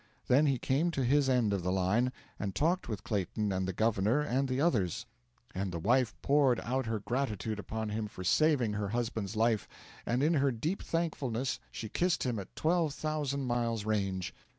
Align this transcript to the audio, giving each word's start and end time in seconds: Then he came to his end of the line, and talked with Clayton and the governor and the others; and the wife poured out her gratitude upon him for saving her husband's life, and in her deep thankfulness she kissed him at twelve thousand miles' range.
Then 0.27 0.47
he 0.47 0.57
came 0.57 0.89
to 0.89 1.03
his 1.03 1.29
end 1.29 1.53
of 1.53 1.61
the 1.61 1.71
line, 1.71 2.11
and 2.39 2.55
talked 2.55 2.89
with 2.89 3.03
Clayton 3.03 3.51
and 3.51 3.67
the 3.67 3.71
governor 3.71 4.21
and 4.21 4.47
the 4.49 4.59
others; 4.59 5.05
and 5.53 5.71
the 5.71 5.77
wife 5.77 6.19
poured 6.23 6.59
out 6.61 6.87
her 6.87 6.99
gratitude 6.99 7.59
upon 7.59 7.89
him 7.89 8.07
for 8.07 8.23
saving 8.23 8.73
her 8.73 8.87
husband's 8.89 9.35
life, 9.35 9.67
and 10.03 10.23
in 10.23 10.33
her 10.33 10.49
deep 10.51 10.81
thankfulness 10.81 11.59
she 11.71 11.87
kissed 11.87 12.23
him 12.23 12.39
at 12.39 12.55
twelve 12.55 12.95
thousand 12.95 13.45
miles' 13.45 13.85
range. 13.85 14.33